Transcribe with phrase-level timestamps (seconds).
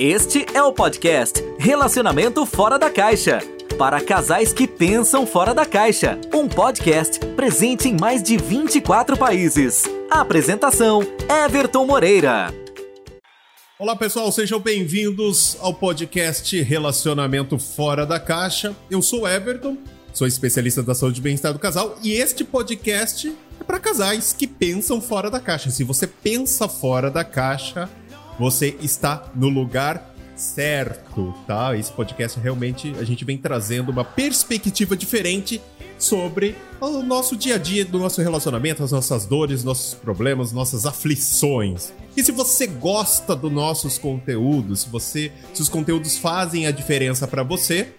[0.00, 3.40] Este é o podcast Relacionamento Fora da Caixa.
[3.76, 6.16] Para casais que pensam fora da caixa.
[6.32, 9.82] Um podcast presente em mais de 24 países.
[10.08, 11.00] Apresentação:
[11.44, 12.54] Everton Moreira.
[13.76, 18.76] Olá pessoal, sejam bem-vindos ao podcast Relacionamento Fora da Caixa.
[18.88, 19.76] Eu sou Everton,
[20.14, 24.46] sou especialista da saúde e bem-estar do casal e este podcast é para casais que
[24.46, 25.70] pensam fora da caixa.
[25.70, 27.90] Se você pensa fora da caixa,
[28.38, 31.76] você está no lugar certo, tá?
[31.76, 35.60] Esse podcast realmente a gente vem trazendo uma perspectiva diferente
[35.98, 40.86] sobre o nosso dia a dia do nosso relacionamento, as nossas dores, nossos problemas, nossas
[40.86, 41.92] aflições.
[42.16, 47.26] E se você gosta dos nossos conteúdos, se você, se os conteúdos fazem a diferença
[47.26, 47.94] para você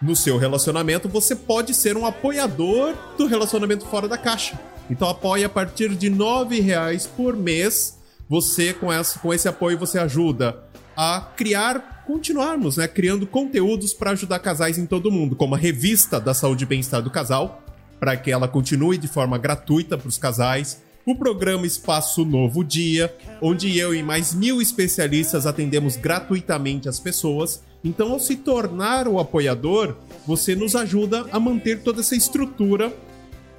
[0.00, 4.58] no seu relacionamento, você pode ser um apoiador do relacionamento fora da caixa.
[4.90, 7.98] Então apoie a partir de nove reais por mês.
[8.28, 10.62] Você com, essa, com esse apoio você ajuda
[10.96, 16.20] a criar, continuarmos, né, criando conteúdos para ajudar casais em todo mundo, como a revista
[16.20, 17.62] da saúde e bem-estar do casal,
[17.98, 20.82] para que ela continue de forma gratuita para os casais.
[21.06, 27.62] O programa Espaço Novo Dia, onde eu e mais mil especialistas atendemos gratuitamente as pessoas.
[27.82, 29.96] Então, ao se tornar o apoiador,
[30.26, 32.90] você nos ajuda a manter toda essa estrutura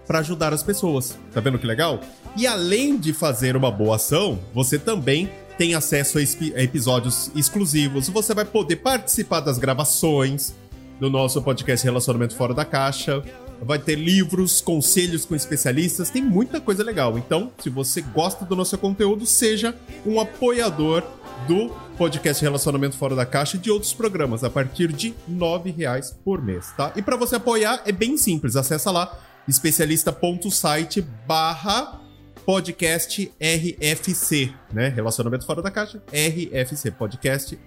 [0.05, 1.17] para ajudar as pessoas.
[1.33, 1.99] Tá vendo que legal?
[2.35, 6.21] E além de fazer uma boa ação, você também tem acesso a,
[6.61, 8.09] episódios exclusivos.
[8.09, 10.53] Você vai poder participar das gravações
[10.99, 13.23] do nosso podcast Relacionamento Fora da Caixa.
[13.61, 17.17] Vai ter livros, conselhos com especialistas, tem muita coisa legal.
[17.17, 19.73] Então, se você gosta do nosso conteúdo, seja
[20.05, 21.03] um apoiador
[21.47, 26.15] do podcast Relacionamento Fora da Caixa e de outros programas a partir de R$ reais
[26.23, 26.91] por mês, tá?
[26.95, 29.17] E para você apoiar é bem simples, acessa lá
[29.47, 32.01] especialista.site barra
[32.45, 34.89] podcast RFC, né?
[34.89, 37.59] Relacionamento fora da caixa, RFC, podcast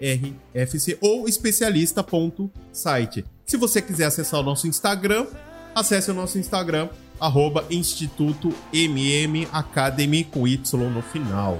[0.54, 3.24] RFC ou especialista.site.
[3.44, 5.26] Se você quiser acessar o nosso Instagram,
[5.74, 6.88] acesse o nosso Instagram,
[7.20, 11.58] arroba Instituto MM Academy com Y no final.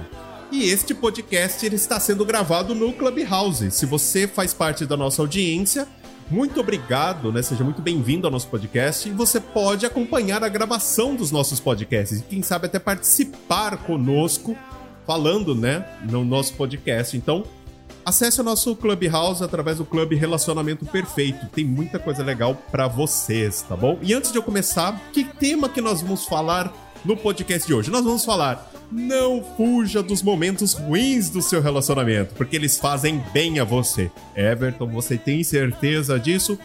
[0.51, 3.69] E este podcast ele está sendo gravado no Clubhouse.
[3.69, 5.87] Se você faz parte da nossa audiência,
[6.29, 7.41] muito obrigado, né?
[7.41, 9.09] Seja muito bem-vindo ao nosso podcast.
[9.09, 14.55] E você pode acompanhar a gravação dos nossos podcasts e, quem sabe, até participar conosco,
[15.07, 17.17] falando, né, no nosso podcast.
[17.17, 17.43] Então,
[18.05, 21.47] acesse o nosso Clubhouse através do Clube Relacionamento Perfeito.
[21.47, 23.97] Tem muita coisa legal para vocês, tá bom?
[24.01, 26.71] E antes de eu começar, que tema que nós vamos falar
[27.03, 27.89] no podcast de hoje?
[27.89, 33.59] Nós vamos falar não fuja dos momentos ruins do seu relacionamento, porque eles fazem bem
[33.59, 34.11] a você.
[34.35, 36.57] Everton, você tem certeza disso?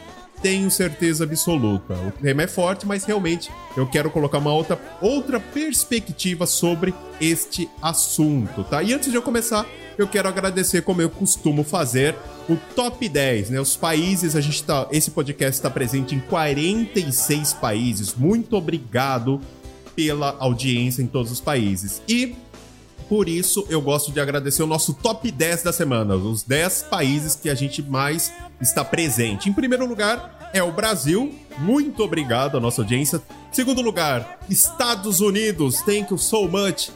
[0.43, 1.95] Tenho certeza absoluta.
[1.95, 7.69] O tema é forte, mas realmente eu quero colocar uma outra, outra perspectiva sobre este
[7.81, 8.83] assunto, tá?
[8.83, 12.15] E antes de eu começar, eu quero agradecer, como eu costumo fazer,
[12.49, 13.61] o top 10, né?
[13.61, 14.87] Os países, a gente tá.
[14.91, 18.15] Esse podcast está presente em 46 países.
[18.15, 19.41] Muito obrigado
[19.94, 22.03] pela audiência em todos os países.
[22.09, 22.34] E
[23.09, 27.34] por isso eu gosto de agradecer o nosso top 10 da semana, os 10 países
[27.34, 29.49] que a gente mais está presente.
[29.49, 31.34] Em primeiro lugar é o Brasil.
[31.59, 33.21] Muito obrigado à nossa audiência.
[33.53, 35.83] Segundo lugar, Estados Unidos.
[35.83, 36.91] Thank you so much.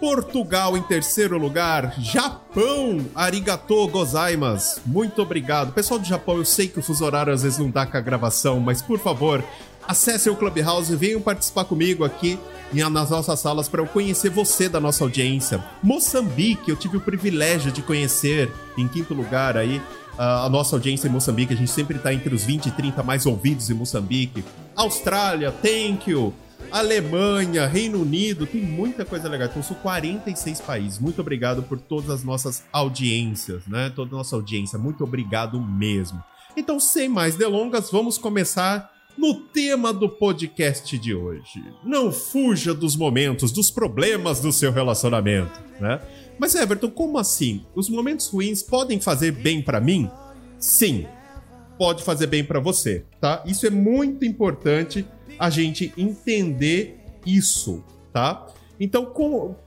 [0.00, 5.72] Portugal em terceiro lugar, Japão, arigato gozaimasu, muito obrigado.
[5.72, 8.00] Pessoal do Japão, eu sei que o fuso horário às vezes não dá com a
[8.00, 9.42] gravação, mas por favor,
[9.86, 12.38] acesse o Clubhouse e venham participar comigo aqui
[12.72, 15.64] nas nossas salas para eu conhecer você da nossa audiência.
[15.82, 19.80] Moçambique, eu tive o privilégio de conhecer em quinto lugar aí
[20.18, 21.54] a nossa audiência em Moçambique.
[21.54, 24.44] A gente sempre está entre os 20 e 30 mais ouvidos em Moçambique.
[24.74, 26.34] Austrália, thank you.
[26.70, 29.48] Alemanha, Reino Unido, tem muita coisa legal.
[29.48, 30.98] Então, são 46 países.
[30.98, 33.92] Muito obrigado por todas as nossas audiências, né?
[33.94, 34.78] Toda a nossa audiência.
[34.78, 36.22] Muito obrigado mesmo.
[36.56, 41.64] Então, sem mais delongas, vamos começar no tema do podcast de hoje.
[41.82, 46.00] Não fuja dos momentos, dos problemas do seu relacionamento, né?
[46.38, 47.64] Mas Everton, como assim?
[47.74, 50.10] Os momentos ruins podem fazer bem para mim?
[50.58, 51.06] Sim,
[51.78, 53.42] pode fazer bem para você, tá?
[53.46, 55.06] Isso é muito importante
[55.38, 58.46] a gente entender isso, tá?
[58.78, 59.10] Então,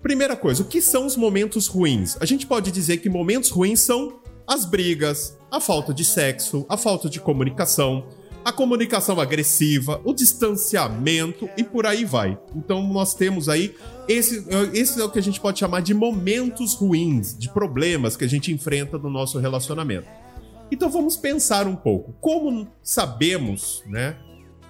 [0.03, 2.15] primeira coisa, o que são os momentos ruins?
[2.21, 6.77] A gente pode dizer que momentos ruins são as brigas, a falta de sexo, a
[6.77, 8.05] falta de comunicação,
[8.43, 12.37] a comunicação agressiva, o distanciamento e por aí vai.
[12.55, 13.75] Então nós temos aí
[14.07, 18.23] esse, esse é o que a gente pode chamar de momentos ruins, de problemas que
[18.23, 20.07] a gente enfrenta no nosso relacionamento.
[20.71, 22.13] Então vamos pensar um pouco.
[22.19, 24.17] Como sabemos, né?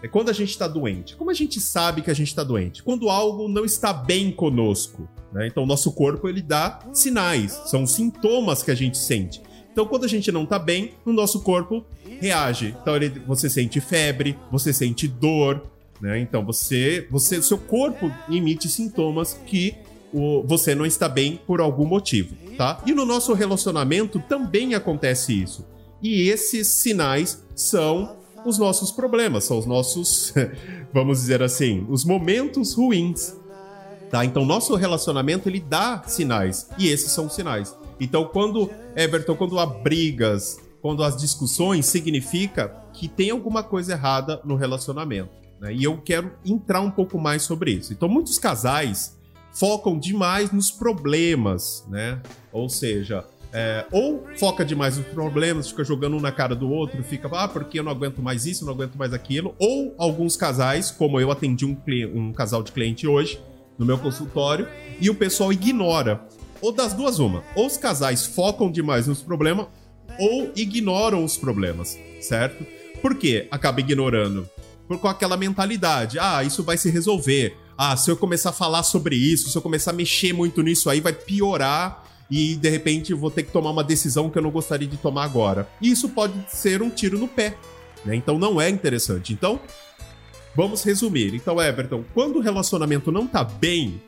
[0.02, 1.16] É quando a gente está doente.
[1.16, 2.82] Como a gente sabe que a gente está doente?
[2.82, 5.10] Quando algo não está bem conosco.
[5.32, 5.48] Né?
[5.48, 9.42] Então, o nosso corpo ele dá sinais, são sintomas que a gente sente.
[9.72, 11.86] Então, quando a gente não tá bem, o nosso corpo
[12.20, 12.76] reage.
[12.82, 15.64] Então, ele, você sente febre, você sente dor,
[16.02, 16.20] né?
[16.20, 19.76] Então, você, você, seu corpo emite sintomas que
[20.14, 22.82] o, você não está bem por algum motivo, tá?
[22.86, 25.66] E no nosso relacionamento também acontece isso.
[26.02, 30.34] E esses sinais são os nossos problemas, são os nossos,
[30.94, 33.36] vamos dizer assim, os momentos ruins.
[34.10, 34.26] Tá?
[34.26, 37.76] Então, nosso relacionamento ele dá sinais, e esses são os sinais.
[38.00, 44.42] Então, quando Everton, quando há brigas, quando as discussões, significa que tem alguma coisa errada
[44.44, 45.32] no relacionamento.
[45.60, 45.74] Né?
[45.74, 47.92] E eu quero entrar um pouco mais sobre isso.
[47.92, 49.18] Então, muitos casais
[49.52, 52.22] focam demais nos problemas, né?
[52.52, 57.04] Ou seja, é, ou foca demais nos problemas, fica jogando um na cara do outro,
[57.04, 59.56] fica, ah, porque eu não aguento mais isso, não aguento mais aquilo.
[59.58, 61.76] Ou alguns casais, como eu atendi um,
[62.14, 63.42] um casal de cliente hoje
[63.78, 64.68] no meu consultório,
[65.00, 66.22] e o pessoal ignora.
[66.62, 67.44] Ou das duas, uma.
[67.56, 69.68] Ou os casais focam demais nos problemas,
[70.20, 72.66] ou ignoram os problemas, certo?
[73.02, 73.48] Por quê?
[73.50, 74.50] Acaba ignorando.
[74.88, 77.56] Por com aquela mentalidade, ah, isso vai se resolver.
[77.78, 80.90] Ah, se eu começar a falar sobre isso, se eu começar a mexer muito nisso
[80.90, 84.52] aí, vai piorar e de repente vou ter que tomar uma decisão que eu não
[84.52, 85.68] gostaria de tomar agora.
[85.82, 87.56] E isso pode ser um tiro no pé,
[88.04, 88.16] né?
[88.16, 89.32] Então não é interessante.
[89.32, 89.60] Então,
[90.56, 91.34] vamos resumir.
[91.34, 94.02] Então, Everton, quando o relacionamento não tá bem,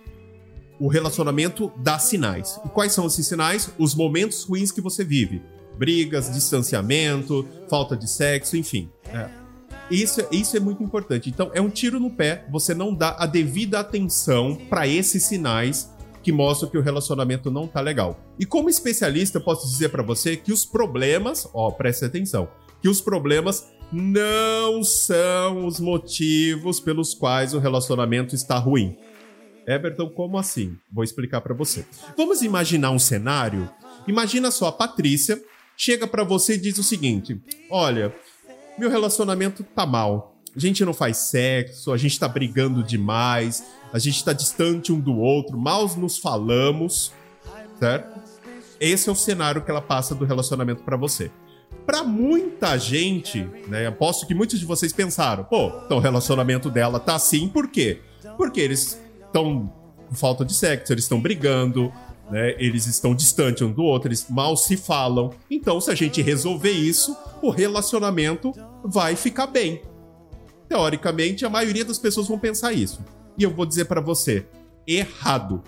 [0.81, 2.59] o relacionamento dá sinais.
[2.65, 3.69] E quais são esses sinais?
[3.77, 5.39] Os momentos ruins que você vive.
[5.77, 8.89] Brigas, distanciamento, falta de sexo, enfim.
[9.13, 9.29] É.
[9.91, 11.29] Isso, isso é muito importante.
[11.29, 15.91] Então, é um tiro no pé você não dá a devida atenção para esses sinais
[16.23, 18.19] que mostram que o relacionamento não tá legal.
[18.39, 22.49] E como especialista, eu posso dizer para você que os problemas, ó, preste atenção,
[22.81, 28.97] que os problemas não são os motivos pelos quais o relacionamento está ruim.
[29.67, 30.77] Everton, como assim?
[30.91, 31.85] Vou explicar para você.
[32.17, 33.69] Vamos imaginar um cenário?
[34.07, 35.41] Imagina só a Patrícia
[35.77, 38.13] chega para você e diz o seguinte: "Olha,
[38.77, 40.35] meu relacionamento tá mal.
[40.55, 43.63] A gente não faz sexo, a gente tá brigando demais,
[43.93, 47.13] a gente está distante um do outro, mal nos falamos,
[47.79, 48.19] certo?
[48.79, 51.31] Esse é o cenário que ela passa do relacionamento para você.
[51.85, 56.99] Para muita gente, né, aposto que muitos de vocês pensaram, pô, então o relacionamento dela
[56.99, 58.01] tá assim, por quê?
[58.37, 59.73] Porque eles estão
[60.07, 61.91] com falta de sexo, eles estão brigando,
[62.29, 65.31] né, eles estão distantes um do outro, eles mal se falam.
[65.49, 69.81] Então, se a gente resolver isso, o relacionamento vai ficar bem.
[70.67, 73.03] Teoricamente, a maioria das pessoas vão pensar isso.
[73.37, 74.45] E eu vou dizer para você,
[74.85, 75.63] errado.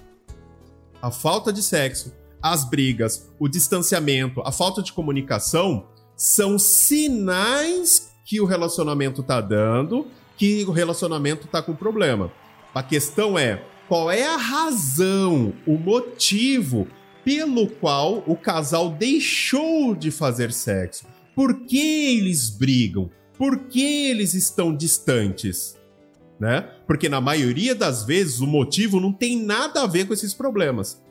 [1.01, 8.39] A falta de sexo, as brigas, o distanciamento, a falta de comunicação são sinais que
[8.39, 10.07] o relacionamento tá dando,
[10.37, 12.31] que o relacionamento tá com problema.
[12.73, 16.87] A questão é, qual é a razão, o motivo
[17.23, 21.05] pelo qual o casal deixou de fazer sexo?
[21.35, 23.09] Por que eles brigam?
[23.37, 25.77] Por que eles estão distantes?
[26.43, 26.69] né?
[26.85, 31.01] Porque na maioria das vezes o motivo não tem nada a ver com esses problemas.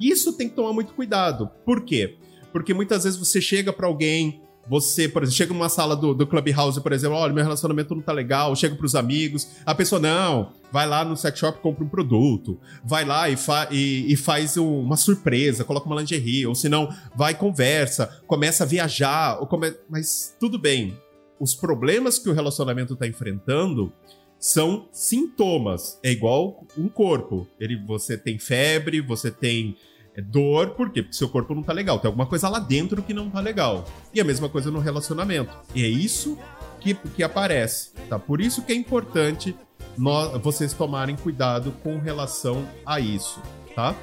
[0.00, 1.48] Isso tem que tomar muito cuidado.
[1.64, 2.16] Por quê?
[2.52, 6.26] Porque muitas vezes você chega para alguém, você, por exemplo, chega numa sala do, do
[6.26, 10.52] Clubhouse, por exemplo, olha, meu relacionamento não tá legal, chega pros amigos, a pessoa, não,
[10.70, 14.56] vai lá no sex shop, compra um produto, vai lá e, fa e, e faz
[14.56, 19.74] uma surpresa, coloca uma lingerie, ou se não, vai conversa, começa a viajar, ou come...
[19.88, 20.96] mas tudo bem.
[21.38, 23.92] Os problemas que o relacionamento tá enfrentando,
[24.40, 26.00] são sintomas.
[26.02, 27.46] É igual um corpo.
[27.60, 29.76] Ele, você tem febre, você tem
[30.16, 31.02] é, dor, por quê?
[31.02, 31.98] Porque seu corpo não tá legal.
[31.98, 33.84] Tem alguma coisa lá dentro que não tá legal.
[34.12, 35.52] E a mesma coisa no relacionamento.
[35.74, 36.38] E é isso
[36.80, 38.18] que, que aparece, tá?
[38.18, 39.54] Por isso que é importante
[39.96, 43.40] nós, vocês tomarem cuidado com relação a isso,
[43.74, 43.94] tá?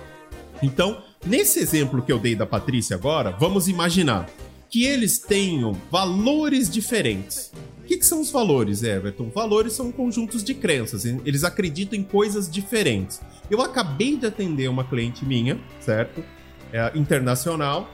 [0.61, 4.29] Então, nesse exemplo que eu dei da Patrícia agora, vamos imaginar
[4.69, 7.51] que eles tenham valores diferentes.
[7.79, 9.29] O que, que, são os valores, Everton?
[9.29, 13.21] Valores são conjuntos de crenças, eles acreditam em coisas diferentes.
[13.49, 16.23] Eu acabei de atender uma cliente minha, certo?
[16.71, 17.89] É, internacional,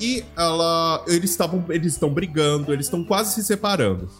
[0.00, 4.10] e ela, eles estavam, eles estão brigando, eles estão quase se separando.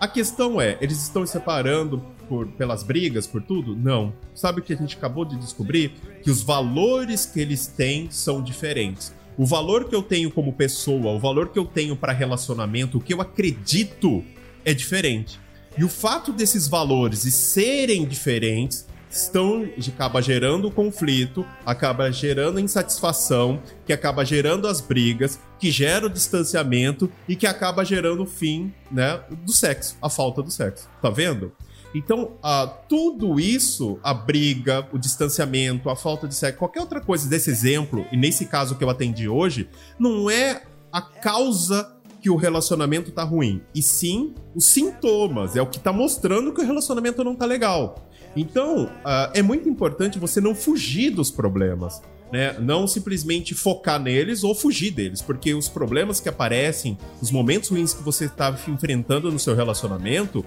[0.00, 3.76] A questão é, eles estão se separando por, pelas brigas, por tudo?
[3.76, 4.12] Não.
[4.34, 5.92] Sabe o que a gente acabou de descobrir?
[6.22, 9.12] Que os valores que eles têm são diferentes.
[9.36, 13.00] O valor que eu tenho como pessoa, o valor que eu tenho para relacionamento, o
[13.00, 14.24] que eu acredito
[14.64, 15.40] é diferente.
[15.76, 23.92] E o fato desses valores serem diferentes estão acaba gerando conflito, acaba gerando insatisfação, que
[23.92, 29.20] acaba gerando as brigas, que gera o distanciamento e que acaba gerando o fim, né,
[29.44, 30.88] do sexo, a falta do sexo.
[31.00, 31.52] Tá vendo?
[31.94, 37.28] Então, uh, tudo isso, a briga, o distanciamento, a falta de sexo, qualquer outra coisa
[37.28, 42.36] desse exemplo, e nesse caso que eu atendi hoje, não é a causa que o
[42.36, 47.22] relacionamento tá ruim, e sim os sintomas, é o que tá mostrando que o relacionamento
[47.24, 48.08] não tá legal.
[48.36, 52.00] Então, uh, é muito importante você não fugir dos problemas.
[52.32, 52.56] Né?
[52.58, 57.92] Não simplesmente focar neles ou fugir deles, porque os problemas que aparecem, os momentos ruins
[57.92, 60.42] que você está enfrentando no seu relacionamento,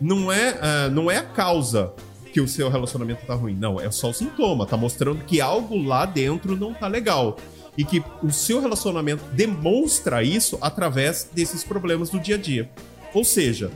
[0.00, 1.92] não é, uh, não é a causa
[2.32, 3.54] que o seu relacionamento tá ruim.
[3.54, 4.66] Não, é só o sintoma.
[4.66, 7.36] Tá mostrando que algo lá dentro não tá legal.
[7.76, 12.68] E que o seu relacionamento demonstra isso através desses problemas do dia a dia.
[13.14, 13.70] Ou seja,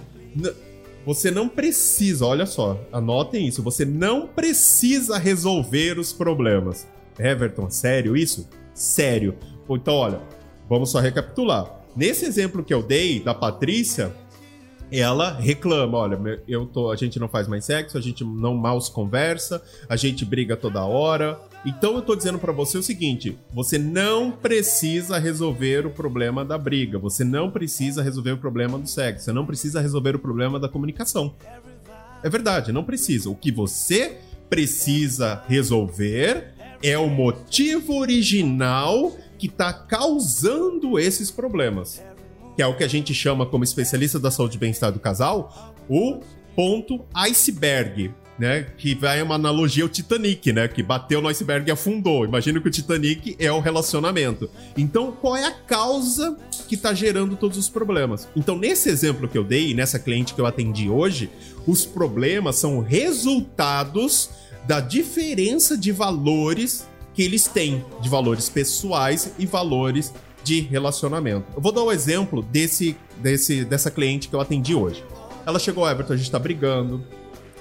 [1.04, 6.86] você não precisa, olha só, anotem isso, você não precisa resolver os problemas.
[7.18, 8.48] Everton, sério isso?
[8.74, 9.36] Sério.
[9.68, 10.20] Então, olha,
[10.68, 11.80] vamos só recapitular.
[11.94, 14.14] Nesse exemplo que eu dei da Patrícia,
[15.00, 18.78] ela reclama, olha, eu tô, a gente não faz mais sexo, a gente não mal
[18.78, 21.40] se conversa, a gente briga toda hora.
[21.64, 26.58] Então eu tô dizendo para você o seguinte, você não precisa resolver o problema da
[26.58, 30.60] briga, você não precisa resolver o problema do sexo, você não precisa resolver o problema
[30.60, 31.34] da comunicação.
[32.22, 33.30] É verdade, não precisa.
[33.30, 34.18] O que você
[34.50, 42.02] precisa resolver é o motivo original que está causando esses problemas
[42.56, 45.74] que é o que a gente chama como especialista da saúde e bem-estar do casal,
[45.88, 46.20] o
[46.54, 48.66] ponto iceberg, né?
[48.76, 50.68] Que vai uma analogia ao Titanic, né?
[50.68, 52.24] Que bateu no iceberg e afundou.
[52.24, 54.50] Imagina que o Titanic é o relacionamento.
[54.76, 56.36] Então, qual é a causa
[56.68, 58.28] que está gerando todos os problemas?
[58.34, 61.30] Então, nesse exemplo que eu dei, nessa cliente que eu atendi hoje,
[61.66, 64.30] os problemas são resultados
[64.66, 71.46] da diferença de valores que eles têm, de valores pessoais e valores de relacionamento.
[71.54, 75.04] Eu vou dar o um exemplo desse, desse, dessa cliente que eu atendi hoje.
[75.46, 77.04] Ela chegou, Everton, a gente tá brigando,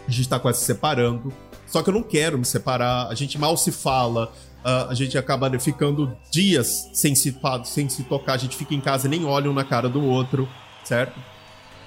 [0.08, 1.34] a gente tá quase se separando,
[1.68, 4.32] só que eu não quero me separar, a gente mal se fala,
[4.64, 7.36] uh, a gente acaba ficando dias sem se,
[7.66, 10.04] sem se tocar, a gente fica em casa e nem olha um na cara do
[10.04, 10.48] outro,
[10.84, 11.20] certo?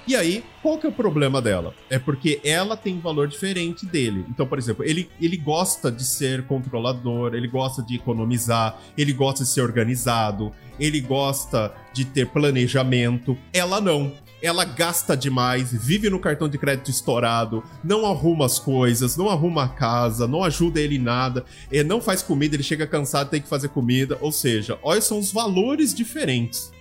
[0.07, 1.73] E aí, qual que é o problema dela?
[1.89, 4.23] É porque ela tem um valor diferente dele.
[4.29, 9.43] Então, por exemplo, ele, ele gosta de ser controlador, ele gosta de economizar, ele gosta
[9.43, 13.35] de ser organizado, ele gosta de ter planejamento.
[13.51, 14.13] Ela não.
[14.43, 19.63] Ela gasta demais, vive no cartão de crédito estourado, não arruma as coisas, não arruma
[19.63, 21.43] a casa, não ajuda ele em nada,
[21.87, 24.19] não faz comida, ele chega cansado, tem que fazer comida.
[24.21, 26.74] Ou seja, olha, são os valores diferentes.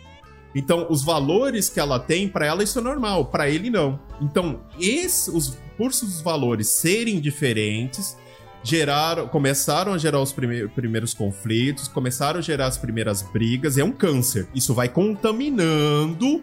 [0.55, 3.99] Então, os valores que ela tem, para ela isso é normal, para ele não.
[4.21, 8.17] Então, esse, os, por os valores serem diferentes,
[8.63, 13.85] geraram, começaram a gerar os prime primeiros conflitos, começaram a gerar as primeiras brigas, é
[13.85, 14.49] um câncer.
[14.55, 16.43] Isso vai contaminando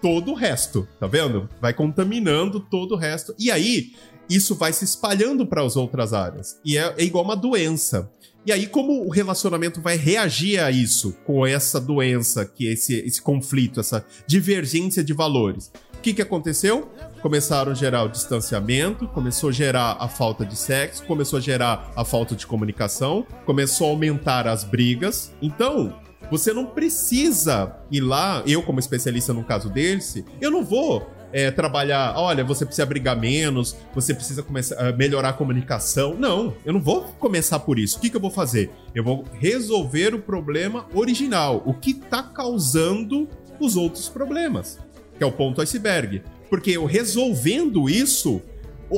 [0.00, 1.48] todo o resto, tá vendo?
[1.60, 3.34] Vai contaminando todo o resto.
[3.38, 3.92] E aí,
[4.28, 6.58] isso vai se espalhando para as outras áreas.
[6.64, 8.10] E é, é igual uma doença.
[8.46, 13.20] E aí, como o relacionamento vai reagir a isso, com essa doença, que esse, esse
[13.20, 15.70] conflito, essa divergência de valores?
[15.94, 16.88] O que, que aconteceu?
[17.20, 21.92] Começaram a gerar o distanciamento, começou a gerar a falta de sexo, começou a gerar
[21.96, 25.32] a falta de comunicação, começou a aumentar as brigas.
[25.42, 25.98] Então,
[26.30, 31.50] você não precisa ir lá, eu como especialista no caso desse, eu não vou é,
[31.50, 36.14] trabalhar, olha, você precisa brigar menos, você precisa começar a melhorar a comunicação.
[36.18, 37.98] Não, eu não vou começar por isso.
[37.98, 38.70] O que, que eu vou fazer?
[38.94, 43.28] Eu vou resolver o problema original, o que está causando
[43.60, 44.78] os outros problemas,
[45.16, 46.22] que é o ponto iceberg.
[46.48, 48.40] Porque eu resolvendo isso,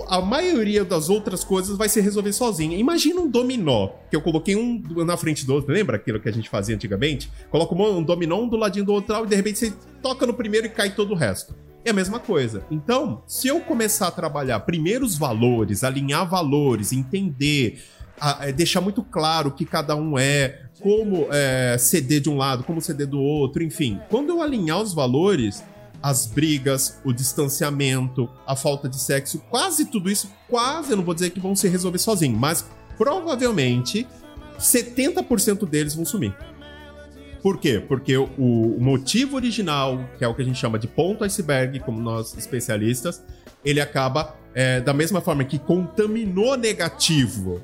[0.09, 2.77] a maioria das outras coisas vai se resolver sozinha.
[2.77, 5.73] Imagina um dominó, que eu coloquei um na frente do outro.
[5.73, 7.29] Lembra aquilo que a gente fazia antigamente?
[7.51, 10.67] Coloca um dominó um do ladinho do outro e de repente você toca no primeiro
[10.67, 11.55] e cai todo o resto.
[11.85, 12.65] É a mesma coisa.
[12.71, 17.83] Então, se eu começar a trabalhar primeiro os valores, alinhar valores, entender,
[18.21, 22.37] a, é, deixar muito claro o que cada um é, como é, ceder de um
[22.37, 23.99] lado, como ceder do outro, enfim.
[24.11, 25.65] Quando eu alinhar os valores,
[26.03, 31.15] as brigas, o distanciamento, a falta de sexo, quase tudo isso, quase, eu não vou
[31.15, 32.65] dizer que vão se resolver sozinho, mas
[32.97, 34.07] provavelmente
[34.59, 36.35] 70% deles vão sumir.
[37.43, 37.83] Por quê?
[37.87, 41.81] Porque o, o, motivo original, que é o que a gente chama de ponto iceberg,
[41.81, 43.23] como nós especialistas,
[43.65, 47.63] ele acaba é, da mesma forma que contaminou negativo,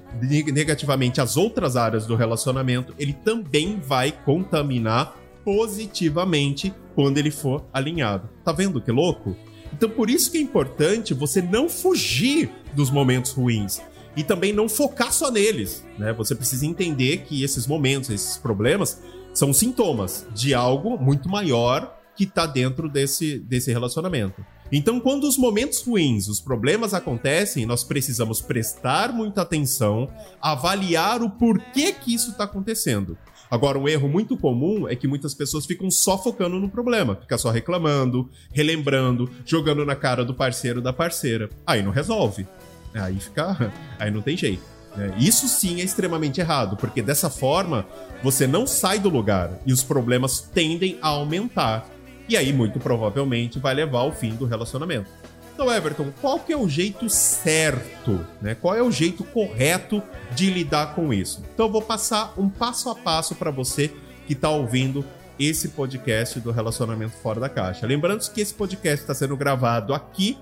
[0.52, 8.28] negativamente as outras áreas do relacionamento, ele também vai contaminar positivamente quando ele for alinhado.
[8.44, 9.36] Tá vendo que louco?
[9.72, 13.80] Então por isso que é importante você não fugir dos momentos ruins
[14.16, 16.12] e também não focar só neles, né?
[16.14, 19.02] Você precisa entender que esses momentos, esses problemas
[19.36, 24.42] são sintomas de algo muito maior que está dentro desse, desse relacionamento.
[24.72, 30.08] Então, quando os momentos ruins, os problemas acontecem, nós precisamos prestar muita atenção,
[30.40, 33.16] avaliar o porquê que isso está acontecendo.
[33.50, 37.36] Agora, um erro muito comum é que muitas pessoas ficam só focando no problema, fica
[37.36, 41.50] só reclamando, relembrando, jogando na cara do parceiro da parceira.
[41.66, 42.48] Aí não resolve.
[42.94, 43.72] Aí fica.
[44.00, 44.75] Aí não tem jeito.
[44.96, 45.14] Né?
[45.18, 47.86] Isso sim é extremamente errado, porque dessa forma
[48.22, 51.86] você não sai do lugar e os problemas tendem a aumentar.
[52.28, 55.08] E aí, muito provavelmente, vai levar ao fim do relacionamento.
[55.54, 58.54] Então, Everton, qual que é o jeito certo, né?
[58.54, 60.02] Qual é o jeito correto
[60.34, 61.42] de lidar com isso?
[61.54, 63.90] Então, eu vou passar um passo a passo para você
[64.26, 65.04] que está ouvindo
[65.38, 67.86] esse podcast do Relacionamento Fora da Caixa.
[67.86, 70.38] Lembrando que esse podcast está sendo gravado aqui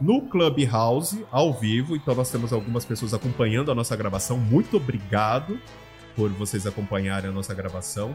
[0.00, 4.38] no Clubhouse, ao vivo, então nós temos algumas pessoas acompanhando a nossa gravação.
[4.38, 5.58] Muito obrigado
[6.14, 8.14] por vocês acompanharem a nossa gravação.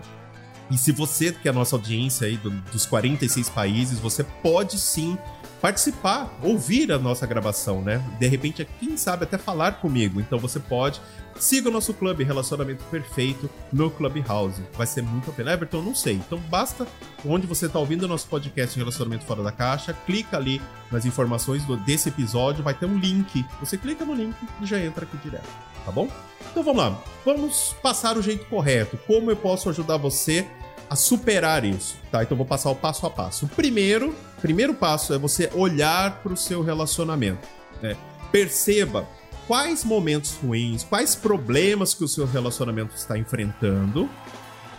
[0.69, 4.79] E se você, que é a nossa audiência aí do, dos 46 países, você pode
[4.79, 5.17] sim
[5.61, 8.03] participar, ouvir a nossa gravação, né?
[8.19, 10.19] De repente, quem sabe até falar comigo.
[10.19, 10.99] Então você pode.
[11.39, 14.61] Siga o nosso clube Relacionamento Perfeito no Clubhouse.
[14.73, 15.53] Vai ser muito a pena.
[15.53, 16.15] Everton, não sei.
[16.15, 16.85] Então basta
[17.25, 21.63] onde você está ouvindo o nosso podcast Relacionamento Fora da Caixa, clica ali nas informações
[21.63, 23.45] do, desse episódio, vai ter um link.
[23.59, 25.47] Você clica no link e já entra aqui direto,
[25.85, 26.09] tá bom?
[26.51, 27.01] Então vamos lá.
[27.23, 28.97] Vamos passar o jeito correto.
[29.07, 30.47] Como eu posso ajudar você
[30.89, 32.21] a superar isso, tá?
[32.21, 33.45] Então vou passar o passo a passo.
[33.45, 37.47] O primeiro, primeiro passo é você olhar para o seu relacionamento.
[37.81, 37.95] Né?
[38.31, 39.07] Perceba
[39.47, 44.09] quais momentos ruins, quais problemas que o seu relacionamento está enfrentando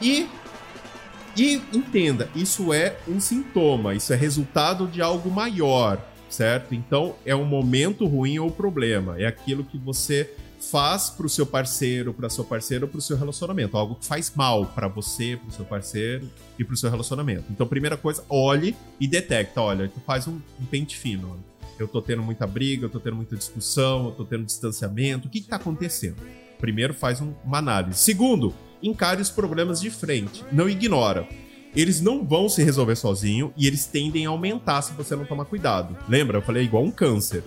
[0.00, 0.28] e
[1.34, 6.74] e entenda, isso é um sintoma, isso é resultado de algo maior, certo?
[6.74, 10.30] Então é um momento ruim ou problema, é aquilo que você
[10.70, 13.76] faz pro seu parceiro, pra sua parceira ou pro seu relacionamento.
[13.76, 17.44] Algo que faz mal para você, pro seu parceiro e pro seu relacionamento.
[17.50, 19.60] Então, primeira coisa, olhe e detecta.
[19.60, 21.42] Olha, tu faz um, um pente fino.
[21.78, 25.26] Eu tô tendo muita briga, eu tô tendo muita discussão, eu tô tendo distanciamento.
[25.26, 26.16] O que que tá acontecendo?
[26.58, 27.98] Primeiro, faz um, uma análise.
[27.98, 30.44] Segundo, encare os problemas de frente.
[30.52, 31.26] Não ignora
[31.74, 35.46] eles não vão se resolver sozinho e eles tendem a aumentar se você não tomar
[35.46, 35.96] cuidado.
[36.06, 36.36] Lembra?
[36.38, 37.42] Eu falei igual um câncer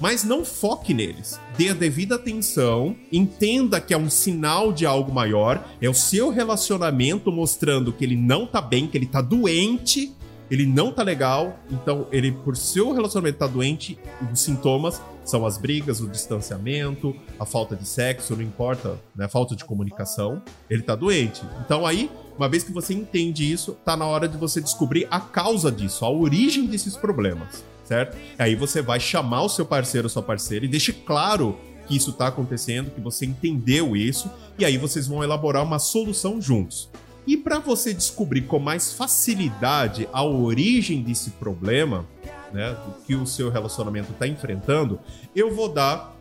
[0.00, 1.38] mas não foque neles.
[1.56, 6.30] Dê a devida atenção, entenda que é um sinal de algo maior, é o seu
[6.30, 10.14] relacionamento mostrando que ele não tá bem, que ele tá doente,
[10.50, 13.98] ele não tá legal, então ele por seu relacionamento tá doente,
[14.32, 19.28] os sintomas são as brigas, o distanciamento, a falta de sexo, não importa, né, a
[19.28, 21.42] falta de comunicação, ele tá doente.
[21.64, 25.20] Então aí, uma vez que você entende isso, tá na hora de você descobrir a
[25.20, 28.16] causa disso, a origem desses problemas certo?
[28.38, 32.10] Aí você vai chamar o seu parceiro ou sua parceira e deixe claro que isso
[32.10, 36.90] está acontecendo, que você entendeu isso, e aí vocês vão elaborar uma solução juntos.
[37.26, 42.06] E para você descobrir com mais facilidade a origem desse problema,
[42.52, 45.00] né, do que o seu relacionamento está enfrentando,
[45.34, 46.14] eu vou dar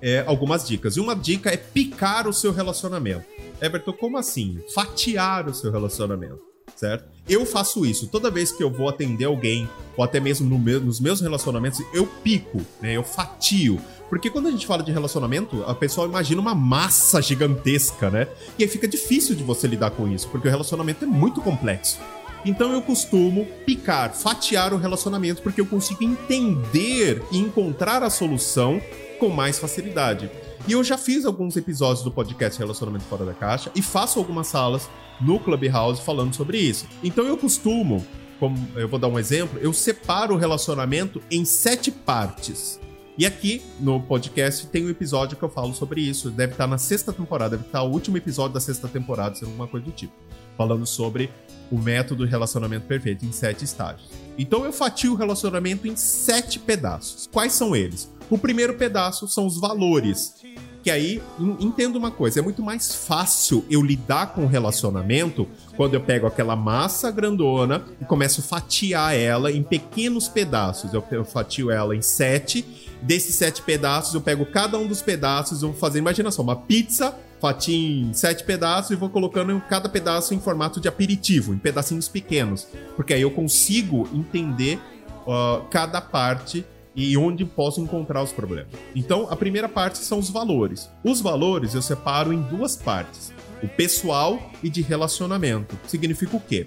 [0.00, 0.96] é, algumas dicas.
[0.96, 3.24] E uma dica é picar o seu relacionamento.
[3.60, 4.58] Everton, como assim?
[4.74, 6.47] Fatiar o seu relacionamento
[6.78, 7.04] certo?
[7.28, 8.06] Eu faço isso.
[8.06, 11.82] Toda vez que eu vou atender alguém, ou até mesmo no meu, nos meus relacionamentos,
[11.92, 12.96] eu pico, né?
[12.96, 13.80] Eu fatio.
[14.08, 18.28] Porque quando a gente fala de relacionamento, a pessoa imagina uma massa gigantesca, né?
[18.58, 21.98] E aí fica difícil de você lidar com isso, porque o relacionamento é muito complexo.
[22.44, 28.80] Então eu costumo picar, fatiar o relacionamento, porque eu consigo entender e encontrar a solução
[29.18, 30.30] com mais facilidade.
[30.68, 34.48] E eu já fiz alguns episódios do podcast Relacionamento Fora da Caixa e faço algumas
[34.48, 34.86] salas
[35.18, 36.86] no Clubhouse falando sobre isso.
[37.02, 38.06] Então eu costumo,
[38.38, 42.78] como eu vou dar um exemplo, eu separo o relacionamento em sete partes.
[43.16, 46.30] E aqui no podcast tem um episódio que eu falo sobre isso.
[46.30, 49.66] Deve estar na sexta temporada, deve estar o último episódio da sexta temporada, se alguma
[49.66, 50.12] coisa do tipo.
[50.54, 51.30] Falando sobre
[51.70, 54.10] o método relacionamento perfeito em sete estágios.
[54.36, 57.26] Então eu fatio o relacionamento em sete pedaços.
[57.32, 58.12] Quais são eles?
[58.30, 60.34] O primeiro pedaço são os valores
[60.82, 61.22] que aí,
[61.60, 66.26] entenda uma coisa, é muito mais fácil eu lidar com o relacionamento quando eu pego
[66.26, 70.92] aquela massa grandona e começo a fatiar ela em pequenos pedaços.
[70.92, 72.64] Eu, fatio ela em sete.
[73.00, 76.56] Desses sete pedaços, eu pego cada um dos pedaços, eu vou fazer, imagina só, uma
[76.56, 81.58] pizza, fatio em sete pedaços e vou colocando cada pedaço em formato de aperitivo, em
[81.58, 82.66] pedacinhos pequenos.
[82.96, 84.80] Porque aí eu consigo entender
[85.26, 88.72] uh, cada parte e onde posso encontrar os problemas.
[88.94, 90.88] Então, a primeira parte são os valores.
[91.04, 95.78] Os valores eu separo em duas partes: o pessoal e de relacionamento.
[95.86, 96.66] Significa o quê?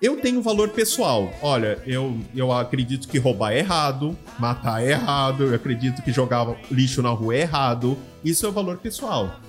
[0.00, 1.32] Eu tenho valor pessoal.
[1.40, 6.56] Olha, eu, eu acredito que roubar é errado, matar é errado, eu acredito que jogar
[6.70, 7.96] lixo na rua é errado.
[8.24, 9.40] Isso é o valor pessoal.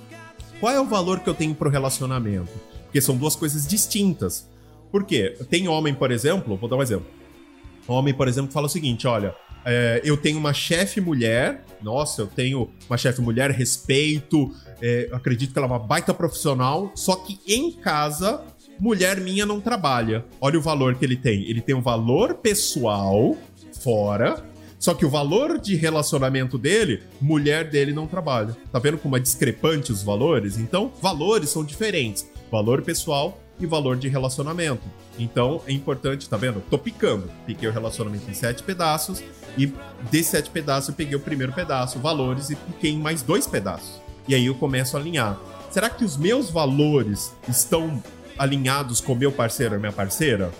[0.60, 2.52] Qual é o valor que eu tenho pro relacionamento?
[2.84, 4.48] Porque são duas coisas distintas.
[4.92, 5.36] Por quê?
[5.50, 7.06] Tem homem, por exemplo, vou dar um exemplo.
[7.88, 11.64] Homem, por exemplo, fala o seguinte: olha, É, eu tenho uma chefe mulher.
[11.82, 14.54] Nossa, eu tenho uma chefe mulher, respeito.
[14.80, 16.92] É, acredito que ela é uma baita profissional.
[16.94, 18.42] Só que em casa,
[18.78, 20.24] mulher minha não trabalha.
[20.40, 21.42] Olha o valor que ele tem.
[21.48, 23.36] Ele tem um valor pessoal
[23.80, 24.42] fora.
[24.78, 28.54] Só que o valor de relacionamento dele, mulher dele não trabalha.
[28.70, 30.58] Tá vendo como é discrepante os valores?
[30.58, 32.28] Então, valores são diferentes.
[32.50, 34.82] Valor pessoal e valor de relacionamento.
[35.18, 36.62] Então é importante, tá vendo?
[36.68, 37.30] Tô picando.
[37.46, 39.22] Piquei o relacionamento em sete pedaços
[39.56, 39.72] e
[40.10, 44.00] desses sete pedaços eu peguei o primeiro pedaço, valores, e piquei em mais dois pedaços.
[44.26, 45.38] E aí eu começo a alinhar.
[45.70, 48.02] Será que os meus valores estão
[48.38, 50.52] alinhados com meu parceiro ou minha parceira?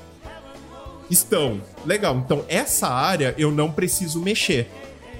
[1.11, 1.61] Estão.
[1.85, 2.17] Legal.
[2.17, 4.71] Então essa área eu não preciso mexer.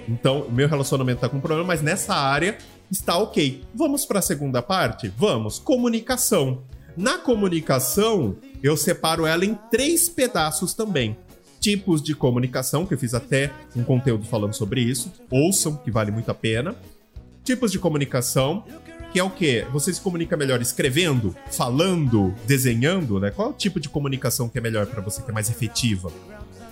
[0.09, 2.59] Então o meu relacionamento tá com problema, mas nessa área
[2.91, 3.65] está ok.
[3.75, 5.13] Vamos para a segunda parte?
[5.17, 5.59] Vamos.
[5.59, 6.63] Comunicação.
[6.97, 11.17] Na comunicação, eu separo ela em três pedaços também.
[11.61, 15.13] Tipos de comunicação, que eu fiz até um conteúdo falando sobre isso.
[15.31, 16.77] Ouçam, que vale muito a pena.
[17.43, 18.65] Tipos de comunicação,
[19.13, 19.67] que é o quê?
[19.73, 23.31] Você se comunica melhor escrevendo, falando, desenhando, né?
[23.31, 26.13] Qual é o tipo de comunicação que é melhor para você, que é mais efetiva?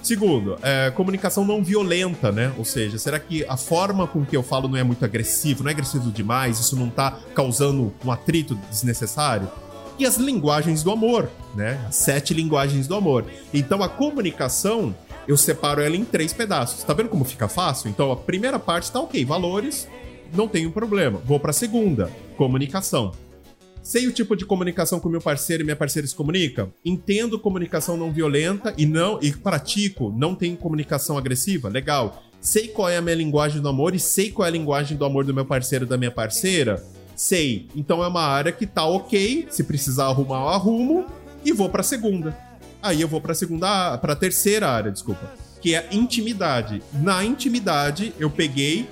[0.03, 2.53] Segundo, é, comunicação não violenta, né?
[2.59, 5.71] Ou seja, será que a forma com que eu falo não é muito agressivo, não
[5.71, 6.59] é agressivo demais?
[6.59, 9.49] Isso não tá causando um atrito desnecessário?
[9.98, 11.85] E as linguagens do amor, né?
[11.88, 13.24] As sete linguagens do amor.
[13.52, 14.94] Então a comunicação,
[15.26, 16.83] eu separo ela em três pedaços.
[16.83, 17.88] Tá vendo como fica fácil?
[17.88, 19.88] Então a primeira parte tá ok, valores,
[20.33, 21.20] não tenho problema.
[21.24, 23.12] Vou para a segunda, comunicação.
[23.83, 26.72] Sei o tipo de comunicação que o meu parceiro e minha parceira se comunica?
[26.85, 31.68] Entendo comunicação não violenta e não e pratico, não tenho comunicação agressiva?
[31.68, 32.22] Legal.
[32.40, 35.05] Sei qual é a minha linguagem do amor e sei qual é a linguagem do
[35.05, 36.83] amor do meu parceiro e da minha parceira?
[37.14, 37.68] Sei.
[37.75, 39.46] Então é uma área que tá ok.
[39.51, 41.07] Se precisar arrumar, eu arrumo.
[41.44, 42.37] E vou pra segunda.
[42.83, 45.33] Aí eu vou pra segunda, pra terceira área, desculpa.
[45.61, 46.83] Que é intimidade.
[46.92, 48.88] Na intimidade, eu peguei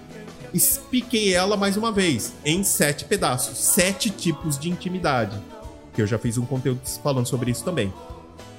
[0.53, 5.37] expliquei ela mais uma vez em sete pedaços, sete tipos de intimidade.
[5.95, 7.93] Que eu já fiz um conteúdo falando sobre isso também.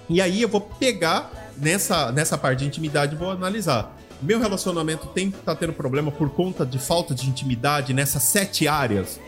[0.10, 3.98] E aí eu vou pegar nessa, nessa parte de intimidade e vou analisar.
[4.22, 9.20] Meu relacionamento tem tá tendo problema por conta de falta de intimidade nessas sete áreas.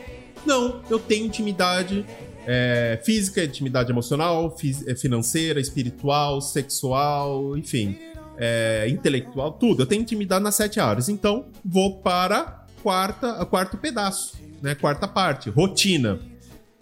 [0.46, 2.06] Não, eu tenho intimidade
[2.46, 4.56] é, física, intimidade emocional,
[4.88, 7.98] é, financeira, espiritual, sexual, enfim,
[8.38, 9.84] é, intelectual, tudo.
[9.84, 11.10] Eu tenho intimidade nas sete áreas.
[11.10, 14.76] Então, vou para quarta, quarto pedaço, né?
[14.76, 16.20] Quarta parte, rotina.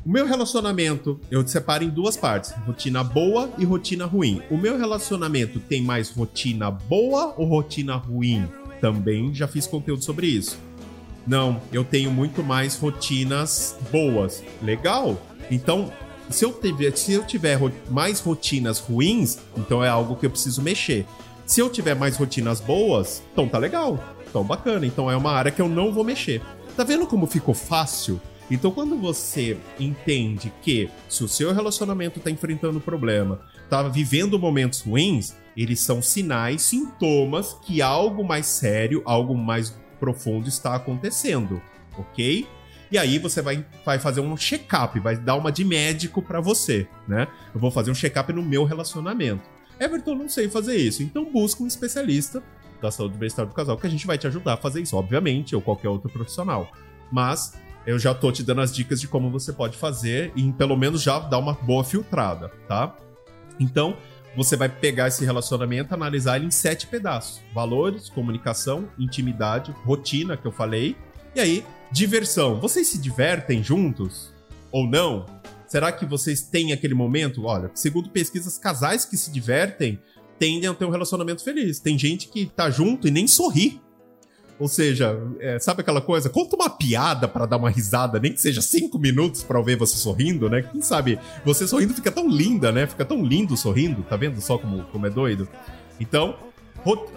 [0.03, 4.41] O meu relacionamento eu separo em duas partes: rotina boa e rotina ruim.
[4.49, 8.47] O meu relacionamento tem mais rotina boa ou rotina ruim?
[8.79, 10.57] Também já fiz conteúdo sobre isso.
[11.25, 14.43] Não, eu tenho muito mais rotinas boas.
[14.61, 15.21] Legal?
[15.49, 15.91] Então,
[16.29, 20.61] se eu tiver, se eu tiver mais rotinas ruins, então é algo que eu preciso
[20.61, 21.05] mexer.
[21.45, 24.01] Se eu tiver mais rotinas boas, então tá legal.
[24.29, 24.85] Então bacana.
[24.85, 26.41] Então é uma área que eu não vou mexer.
[26.75, 28.19] Tá vendo como ficou fácil?
[28.49, 34.81] Então, quando você entende que se o seu relacionamento está enfrentando problema, está vivendo momentos
[34.81, 41.61] ruins, eles são sinais, sintomas que algo mais sério, algo mais profundo está acontecendo,
[41.95, 42.47] ok?
[42.91, 46.87] E aí você vai, vai fazer um check-up, vai dar uma de médico para você,
[47.07, 47.27] né?
[47.53, 49.47] Eu vou fazer um check-up no meu relacionamento.
[49.79, 52.43] Everton, não sei fazer isso, então busca um especialista
[52.81, 54.97] da saúde e bem-estar do casal que a gente vai te ajudar a fazer isso,
[54.97, 56.71] obviamente, ou qualquer outro profissional.
[57.11, 57.53] Mas
[57.85, 61.01] eu já tô te dando as dicas de como você pode fazer e pelo menos
[61.01, 62.95] já dar uma boa filtrada, tá?
[63.59, 63.95] Então,
[64.35, 70.45] você vai pegar esse relacionamento, analisar ele em sete pedaços: valores, comunicação, intimidade, rotina, que
[70.45, 70.95] eu falei,
[71.35, 72.59] e aí, diversão.
[72.59, 74.33] Vocês se divertem juntos
[74.71, 75.25] ou não?
[75.67, 77.45] Será que vocês têm aquele momento?
[77.45, 79.99] Olha, segundo pesquisas, casais que se divertem
[80.37, 81.79] tendem a ter um relacionamento feliz.
[81.79, 83.79] Tem gente que tá junto e nem sorri
[84.61, 86.29] ou seja, é, sabe aquela coisa?
[86.29, 89.97] Conta uma piada para dar uma risada, nem que seja cinco minutos para ver você
[89.97, 90.61] sorrindo, né?
[90.61, 92.85] Quem sabe você sorrindo fica tão linda, né?
[92.85, 95.49] Fica tão lindo sorrindo, tá vendo só como, como é doido?
[95.99, 96.35] Então,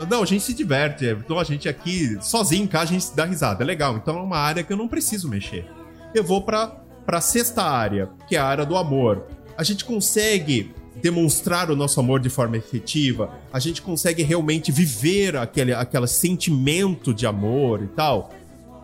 [0.09, 1.05] não, a gente se diverte.
[1.05, 3.63] Então a gente aqui, sozinho em casa, a gente dá risada.
[3.63, 3.95] É legal.
[3.99, 5.71] Então é uma área que eu não preciso mexer.
[6.15, 6.69] Eu vou pra,
[7.05, 9.27] pra sexta área, que é a área do amor.
[9.55, 15.37] A gente consegue demonstrar o nosso amor de forma efetiva, a gente consegue realmente viver
[15.37, 18.31] aquele, aquele sentimento de amor e tal.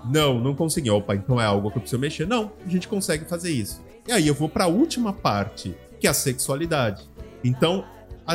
[0.05, 0.91] Não, não consegui.
[0.91, 2.27] Opa, então é algo que eu preciso mexer.
[2.27, 3.83] Não, a gente consegue fazer isso.
[4.07, 7.09] E aí eu vou para a última parte, que é a sexualidade.
[7.45, 7.85] Então,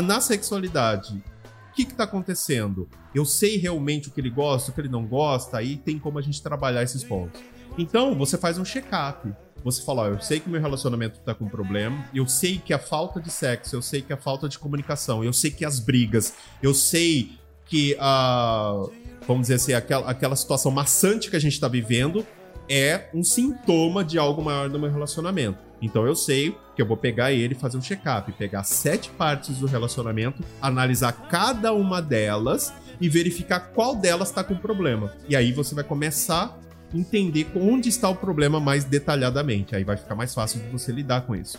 [0.04, 1.24] na sexualidade,
[1.72, 2.88] o que está acontecendo?
[3.14, 6.20] Eu sei realmente o que ele gosta, o que ele não gosta, aí tem como
[6.20, 7.42] a gente trabalhar esses pontos.
[7.78, 9.34] Então, você faz um check-up
[9.66, 13.20] você fala, eu sei que meu relacionamento tá com problema, eu sei que a falta
[13.20, 16.72] de sexo, eu sei que a falta de comunicação, eu sei que as brigas, eu
[16.72, 17.32] sei
[17.66, 18.86] que a
[19.28, 22.24] vamos dizer assim, aquela, aquela situação maçante que a gente está vivendo
[22.70, 25.58] é um sintoma de algo maior no meu relacionamento.
[25.82, 29.58] Então eu sei que eu vou pegar ele e fazer um check-up, pegar sete partes
[29.58, 35.12] do relacionamento, analisar cada uma delas e verificar qual delas está com problema.
[35.28, 36.56] E aí você vai começar
[36.94, 39.76] entender onde está o problema mais detalhadamente.
[39.76, 41.58] Aí vai ficar mais fácil de você lidar com isso.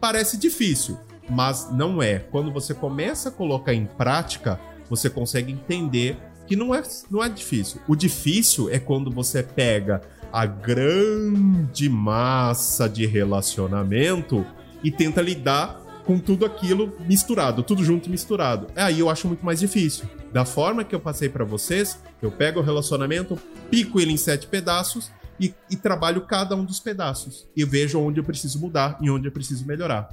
[0.00, 2.18] Parece difícil, mas não é.
[2.18, 4.58] Quando você começa a colocar em prática,
[4.88, 7.80] você consegue entender que não é, não é difícil.
[7.86, 10.00] O difícil é quando você pega
[10.32, 14.44] a grande massa de relacionamento
[14.82, 18.66] e tenta lidar com tudo aquilo misturado, tudo junto misturado.
[18.76, 20.04] Aí eu acho muito mais difícil.
[20.32, 23.38] Da forma que eu passei para vocês, eu pego o relacionamento,
[23.70, 27.48] pico ele em sete pedaços e, e, trabalho cada um dos pedaços.
[27.56, 30.08] E vejo onde eu preciso mudar e onde eu preciso melhorar.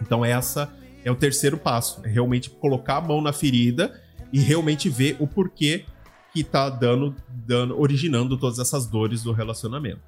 [0.00, 0.72] Então essa
[1.04, 4.00] é o terceiro passo, é realmente colocar a mão na ferida
[4.32, 5.84] e realmente ver o porquê
[6.32, 10.00] que tá dando, dando, originando todas essas dores do relacionamento.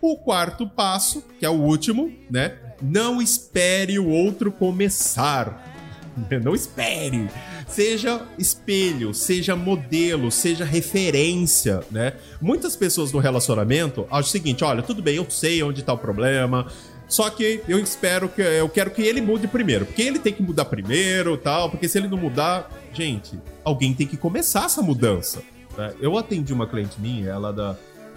[0.00, 2.56] O quarto passo, que é o último, né?
[2.82, 5.72] Não espere o outro começar.
[6.42, 7.28] Não espere.
[7.68, 12.14] Seja espelho, seja modelo, seja referência, né?
[12.40, 15.98] Muitas pessoas no relacionamento acham o seguinte: olha, tudo bem, eu sei onde tá o
[15.98, 16.66] problema,
[17.08, 20.42] só que eu espero que eu quero que ele mude primeiro, porque ele tem que
[20.42, 25.42] mudar primeiro, tal, porque se ele não mudar, gente, alguém tem que começar essa mudança.
[25.76, 25.92] Né?
[26.00, 27.76] Eu atendi uma cliente minha, ela da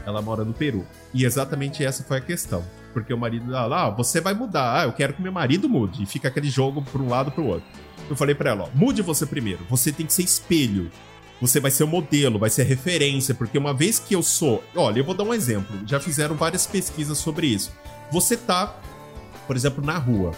[0.09, 0.85] ela mora no Peru.
[1.13, 2.63] E exatamente essa foi a questão.
[2.93, 6.03] Porque o marido dela, ah, você vai mudar, ah, eu quero que meu marido mude.
[6.03, 7.67] E fica aquele jogo para um lado para o outro.
[8.09, 9.65] Eu falei para ela, ó, mude você primeiro.
[9.69, 10.91] Você tem que ser espelho.
[11.39, 14.61] Você vai ser o modelo, vai ser referência, porque uma vez que eu sou.
[14.75, 15.79] Olha, eu vou dar um exemplo.
[15.85, 17.71] Já fizeram várias pesquisas sobre isso.
[18.11, 18.75] Você tá,
[19.47, 20.33] por exemplo, na rua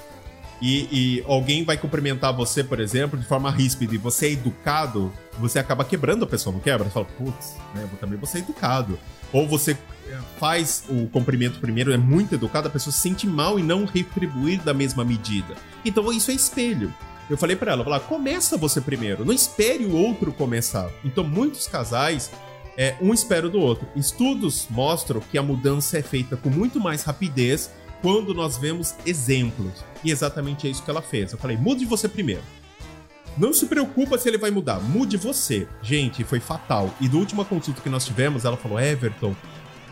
[0.62, 5.12] e, e, alguém vai cumprimentar você, por exemplo, de forma ríspida e você é educado,
[5.40, 6.86] você acaba quebrando a pessoa, não quebra?
[6.86, 9.00] Você fala, putz, né, também vou ser educado.
[9.34, 9.72] Ou você
[10.08, 13.86] é, faz o cumprimento primeiro, é muito educado, a pessoa se sente mal e não
[13.86, 15.56] retribuir da mesma medida.
[15.84, 16.94] Então isso é espelho.
[17.28, 20.92] Eu falei para ela, falar, começa você primeiro, não espere o outro começar.
[21.04, 22.30] Então muitos casais
[22.78, 23.88] é, um espera do outro.
[23.96, 27.72] Estudos mostram que a mudança é feita com muito mais rapidez
[28.02, 29.84] quando nós vemos exemplos.
[30.04, 31.32] E exatamente é isso que ela fez.
[31.32, 32.42] Eu falei, mude você primeiro.
[33.38, 35.68] Não se preocupa se ele vai mudar, mude você.
[35.82, 36.94] Gente, foi fatal.
[37.00, 39.34] E do última consulta que nós tivemos, ela falou: Everton,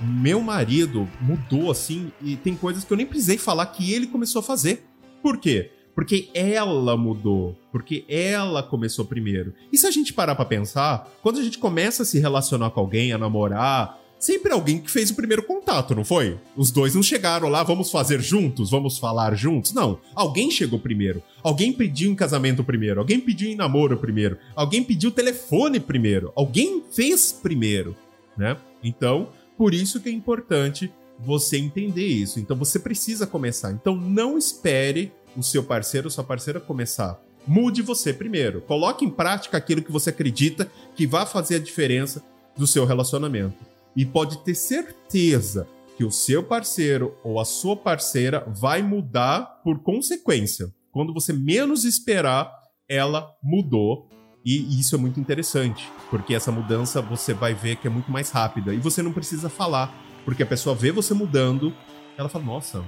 [0.01, 4.41] meu marido mudou assim e tem coisas que eu nem precisei falar que ele começou
[4.41, 4.85] a fazer.
[5.21, 5.71] Por quê?
[5.95, 9.53] Porque ela mudou, porque ela começou primeiro.
[9.71, 12.79] E se a gente parar para pensar, quando a gente começa a se relacionar com
[12.79, 16.37] alguém, a namorar, sempre alguém que fez o primeiro contato, não foi?
[16.55, 19.73] Os dois não chegaram lá, vamos fazer juntos, vamos falar juntos.
[19.73, 21.23] Não, alguém chegou primeiro.
[21.41, 26.83] Alguém pediu em casamento primeiro, alguém pediu em namoro primeiro, alguém pediu telefone primeiro, alguém
[26.91, 27.95] fez primeiro,
[28.37, 28.57] né?
[28.83, 32.39] Então, por isso que é importante você entender isso.
[32.39, 33.71] Então você precisa começar.
[33.71, 37.19] Então não espere o seu parceiro ou sua parceira começar.
[37.45, 38.61] Mude você primeiro.
[38.61, 42.23] Coloque em prática aquilo que você acredita que vai fazer a diferença
[42.57, 43.68] do seu relacionamento.
[43.95, 49.79] E pode ter certeza que o seu parceiro ou a sua parceira vai mudar por
[49.79, 50.73] consequência.
[50.91, 52.51] Quando você menos esperar,
[52.87, 54.07] ela mudou.
[54.45, 58.31] E isso é muito interessante, porque essa mudança você vai ver que é muito mais
[58.31, 58.73] rápida.
[58.73, 61.73] E você não precisa falar, porque a pessoa vê você mudando,
[62.17, 62.83] ela fala: Nossa,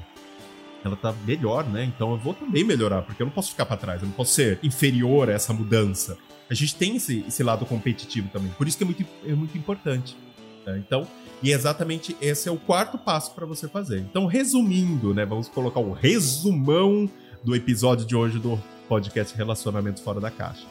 [0.84, 1.84] ela tá melhor, né?
[1.84, 4.34] Então eu vou também melhorar, porque eu não posso ficar para trás, eu não posso
[4.34, 6.18] ser inferior a essa mudança.
[6.50, 9.58] A gente tem esse, esse lado competitivo também, por isso que é muito, é muito
[9.58, 10.16] importante.
[10.65, 10.78] Né?
[10.86, 11.08] Então,
[11.41, 14.00] e exatamente esse é o quarto passo para você fazer.
[14.00, 15.26] Então, resumindo, né?
[15.26, 17.10] Vamos colocar o resumão
[17.43, 20.67] do episódio de hoje do podcast Relacionamento Fora da Caixa.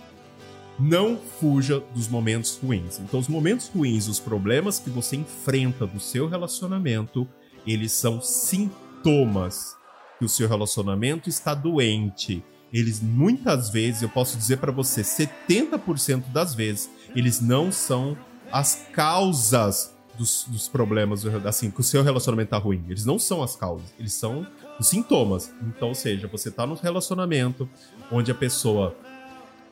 [0.79, 3.01] Não fuja dos momentos ruins.
[3.01, 7.29] Então, os momentos ruins, os problemas que você enfrenta do seu relacionamento,
[7.67, 9.77] eles são sintomas
[10.19, 12.45] que o seu relacionamento está doente.
[12.73, 18.17] Eles muitas vezes, eu posso dizer para você, 70% das vezes, eles não são
[18.53, 22.85] as causas dos, dos, problemas, assim, que o seu relacionamento tá ruim.
[22.89, 24.47] Eles não são as causas, eles são
[24.79, 25.53] os sintomas.
[25.63, 27.69] Então, ou seja, você tá num relacionamento
[28.13, 28.95] onde a pessoa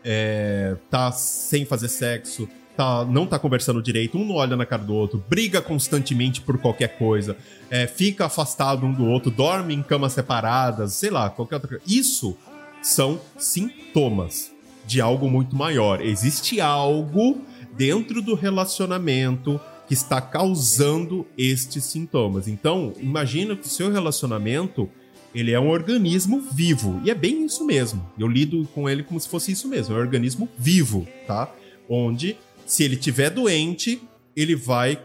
[0.05, 4.83] é, tá sem fazer sexo, tá, não tá conversando direito, um não olha na cara
[4.83, 7.37] do outro, briga constantemente por qualquer coisa,
[7.69, 11.85] é, fica afastado um do outro, dorme em camas separadas, sei lá, qualquer outra coisa.
[11.87, 12.37] Isso
[12.81, 14.53] são sintomas
[14.87, 16.01] de algo muito maior.
[16.01, 17.43] Existe algo
[17.79, 22.47] dentro do relacionamento que está causando estes sintomas.
[22.49, 24.91] Então, imagina que o seu relacionamento
[25.35, 27.01] ele é um organismo vivo.
[27.05, 28.07] E é bem isso mesmo.
[28.19, 29.95] Eu lido com ele como se fosse isso mesmo.
[29.95, 31.51] É um organismo vivo, tá?
[31.89, 32.37] Onde
[32.67, 34.03] Se ele tiver doente,
[34.37, 35.01] ele vai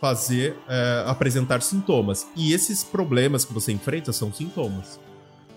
[0.00, 2.24] fazer é, apresentar sintomas.
[2.36, 5.00] E esses problemas que você enfrenta são sintomas.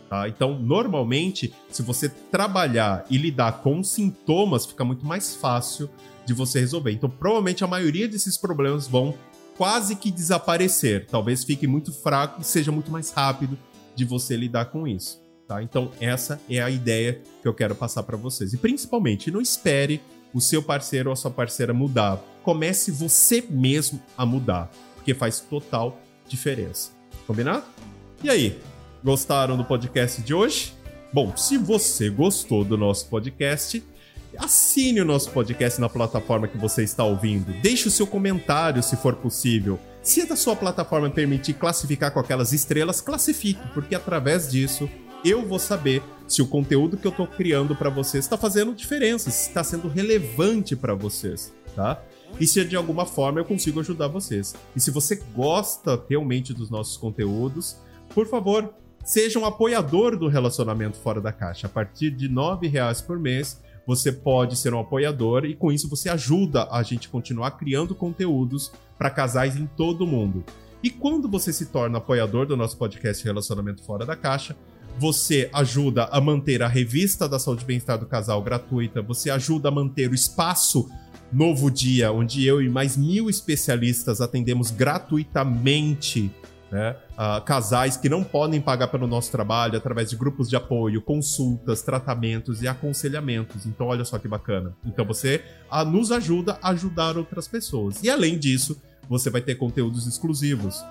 [0.10, 0.28] Tá?
[0.28, 5.88] Então, normalmente, se você trabalhar e lidar com sintomas, fica muito mais fácil
[6.26, 6.92] de você resolver.
[6.92, 9.14] Então, provavelmente a maioria desses problemas vão
[9.58, 11.06] quase que desaparecer.
[11.08, 13.58] Talvez fique muito fraco e seja muito mais rápido
[13.96, 15.22] de você lidar com isso.
[15.48, 15.62] Tá?
[15.62, 18.54] Então, essa é a ideia que eu quero passar para vocês.
[18.54, 20.02] E principalmente, não espere
[20.34, 22.18] o seu parceiro ou a sua parceira mudar.
[22.44, 26.92] Comece você mesmo a mudar, porque faz total diferença.
[27.28, 27.64] Combinado?
[28.24, 28.60] E aí,
[29.04, 30.74] gostaram do podcast de hoje?
[31.14, 33.84] Bom, se você gostou do nosso podcast,
[34.38, 37.54] assine o nosso podcast na plataforma que você está ouvindo.
[37.62, 39.80] Deixe o seu comentário se for possível.
[40.02, 44.90] Se a sua plataforma permitir classificar com aquelas estrelas, classifique, porque através disso
[45.24, 49.32] eu vou saber se o conteúdo que eu estou criando para vocês está fazendo diferença,
[49.32, 52.02] se está sendo relevante para vocês, tá?
[52.40, 54.56] E se de alguma forma eu consigo ajudar vocês.
[54.76, 57.78] E se você gosta realmente dos nossos conteúdos,
[58.14, 61.68] por favor, seja um apoiador do Relacionamento Fora da Caixa.
[61.68, 65.90] A partir de R$ reais por mês, você pode ser um apoiador e com isso
[65.90, 70.44] você ajuda a gente continuar criando conteúdos para casais em todo o mundo.
[70.82, 74.56] E quando você se torna apoiador do nosso podcast Relacionamento Fora da Caixa,
[74.98, 79.70] você ajuda a manter a revista da saúde e bem-estar do casal gratuita, você ajuda
[79.70, 80.90] a manter o espaço
[81.32, 86.32] Novo Dia, onde eu e mais mil especialistas atendemos gratuitamente
[86.74, 91.04] né, uh, casais que não podem pagar pelo nosso trabalho através de grupos de apoio,
[91.04, 93.68] consultas, tratamentos e aconselhamentos.
[93.68, 94.76] Então, olha só que bacana.
[94.84, 98.04] Então, você uh, nos ajuda a ajudar outras pessoas.
[98.04, 100.84] E além disso, você vai ter conteúdos exclusivos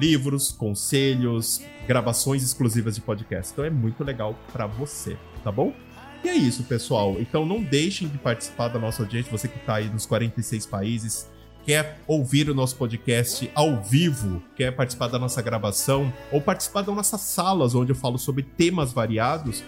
[0.00, 3.52] livros, conselhos, gravações exclusivas de podcast.
[3.52, 5.74] Então é muito legal para você, tá bom?
[6.22, 7.16] E é isso, pessoal.
[7.18, 11.28] Então não deixem de participar da nossa audiência, você que está aí nos 46 países,
[11.68, 16.96] quer ouvir o nosso podcast ao vivo, quer participar da nossa gravação ou participar das
[16.96, 19.62] nossas salas onde eu falo sobre temas variados,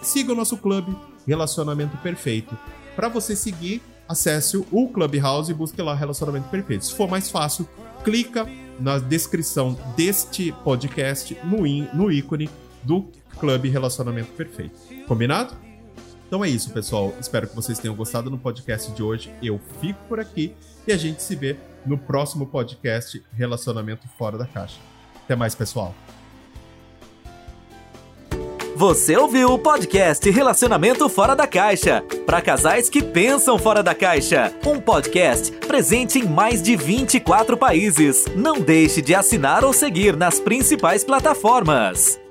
[0.00, 2.56] siga o nosso clube Relacionamento Perfeito.
[2.94, 6.84] Para você seguir, acesse o Clubhouse e busque lá Relacionamento Perfeito.
[6.84, 7.68] Se for mais fácil,
[8.04, 8.46] clica
[8.78, 12.48] na descrição deste podcast no, in, no ícone
[12.84, 13.08] do
[13.40, 14.78] Clube Relacionamento Perfeito.
[15.08, 15.52] Combinado?
[16.28, 17.12] Então é isso, pessoal.
[17.20, 19.34] Espero que vocês tenham gostado no podcast de hoje.
[19.42, 20.54] Eu fico por aqui
[20.86, 24.78] e a gente se vê no próximo podcast Relacionamento Fora da Caixa.
[25.24, 25.94] Até mais, pessoal.
[28.76, 34.52] Você ouviu o podcast Relacionamento Fora da Caixa para casais que pensam fora da caixa.
[34.66, 38.24] Um podcast presente em mais de 24 países.
[38.34, 42.23] Não deixe de assinar ou seguir nas principais plataformas.